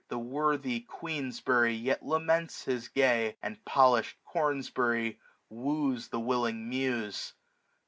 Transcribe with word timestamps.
The 0.07 0.17
worthy 0.17 0.79
Queensb'ry 0.81 1.79
yet 1.79 2.03
laments 2.03 2.63
his 2.63 2.87
Gay; 2.87 3.37
And 3.39 3.63
polish'd 3.65 4.15
Cornbury 4.25 5.19
wooes 5.47 6.07
the 6.07 6.19
willing 6.19 6.67
Muse. 6.67 7.33